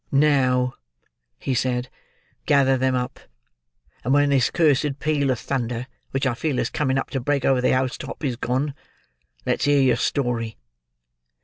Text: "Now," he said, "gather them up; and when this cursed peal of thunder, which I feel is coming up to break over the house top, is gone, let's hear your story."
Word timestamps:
"Now," 0.11 0.73
he 1.37 1.53
said, 1.53 1.87
"gather 2.47 2.75
them 2.75 2.95
up; 2.95 3.19
and 4.03 4.15
when 4.15 4.31
this 4.31 4.49
cursed 4.49 4.97
peal 4.99 5.29
of 5.29 5.37
thunder, 5.37 5.85
which 6.09 6.25
I 6.25 6.33
feel 6.33 6.57
is 6.57 6.71
coming 6.71 6.97
up 6.97 7.11
to 7.11 7.19
break 7.19 7.45
over 7.45 7.61
the 7.61 7.73
house 7.75 7.99
top, 7.99 8.25
is 8.25 8.35
gone, 8.35 8.73
let's 9.45 9.65
hear 9.65 9.79
your 9.79 9.97
story." 9.97 10.57